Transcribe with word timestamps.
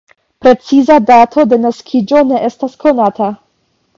Preciza 0.45 0.97
dato 1.09 1.43
de 1.51 1.59
naskiĝo 1.67 2.23
ne 2.31 2.41
estas 2.49 2.79
konata. 2.87 3.31